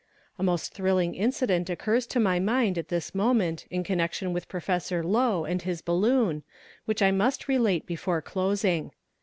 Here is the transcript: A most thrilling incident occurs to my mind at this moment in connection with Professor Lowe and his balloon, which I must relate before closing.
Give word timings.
A 0.39 0.43
most 0.43 0.73
thrilling 0.73 1.13
incident 1.13 1.69
occurs 1.69 2.07
to 2.07 2.19
my 2.19 2.39
mind 2.39 2.79
at 2.79 2.87
this 2.87 3.13
moment 3.13 3.67
in 3.69 3.83
connection 3.83 4.33
with 4.33 4.47
Professor 4.49 5.03
Lowe 5.03 5.45
and 5.45 5.61
his 5.61 5.83
balloon, 5.83 6.41
which 6.85 7.03
I 7.03 7.11
must 7.11 7.47
relate 7.47 7.85
before 7.85 8.19
closing. 8.23 8.93